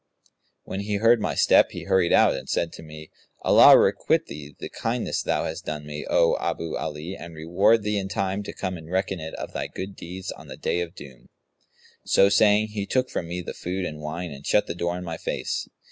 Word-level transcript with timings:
[FN#184] 0.01 0.61
When 0.63 0.79
he 0.79 0.95
heard 0.95 1.21
my 1.21 1.35
step 1.35 1.69
he 1.69 1.83
hurried 1.83 2.11
out 2.11 2.33
and 2.33 2.49
said 2.49 2.73
to 2.73 2.81
me, 2.81 3.11
'Allah 3.43 3.77
requite 3.77 4.25
thee 4.25 4.55
the 4.57 4.67
kindness 4.67 5.21
thou 5.21 5.43
hast 5.43 5.65
done 5.67 5.85
me, 5.85 6.07
O 6.09 6.35
Abu 6.39 6.75
Ali 6.75 7.15
and 7.15 7.35
reward 7.35 7.83
thee 7.83 7.99
in 7.99 8.09
time 8.09 8.41
to 8.41 8.51
come 8.51 8.77
and 8.79 8.89
reckon 8.89 9.19
it 9.19 9.35
of 9.35 9.53
thy 9.53 9.67
good 9.67 9.95
deeds 9.95 10.31
on 10.31 10.47
the 10.47 10.57
Day 10.57 10.81
of 10.81 10.95
Doom!' 10.95 11.27
So 12.03 12.29
saying, 12.29 12.69
he 12.69 12.87
took 12.87 13.11
from 13.11 13.27
me 13.27 13.41
the 13.43 13.53
food 13.53 13.85
and 13.85 14.01
wine 14.01 14.31
and 14.31 14.43
shut 14.43 14.65
the 14.65 14.73
door 14.73 14.97
in 14.97 15.03
my 15.03 15.17
face. 15.17 15.69